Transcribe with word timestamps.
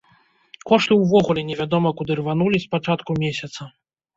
Кошты 0.69 0.93
ўвогуле 1.01 1.43
невядома 1.49 1.91
куды 1.99 2.11
рванулі 2.23 2.57
з 2.65 2.73
пачатку 2.75 3.11
месяца. 3.27 3.61